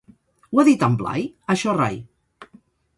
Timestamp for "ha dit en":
0.61-0.97